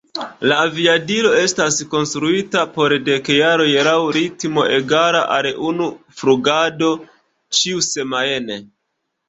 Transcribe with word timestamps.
La 0.51 0.55
aviadilo 0.67 1.33
estas 1.41 1.77
konstruita 1.91 2.63
por 2.77 2.95
dek 3.11 3.29
jaroj 3.35 3.69
laŭ 3.89 3.95
ritmo 4.17 4.65
egala 4.79 5.23
al 5.37 5.53
unu 5.69 5.93
flugado 6.23 6.93
ĉiusemajne. 7.61 8.63